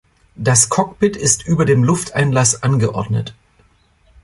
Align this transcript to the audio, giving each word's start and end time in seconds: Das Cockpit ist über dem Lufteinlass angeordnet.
Das 0.33 0.67
Cockpit 0.69 1.15
ist 1.15 1.45
über 1.45 1.63
dem 1.63 1.83
Lufteinlass 1.83 2.63
angeordnet. 2.63 3.35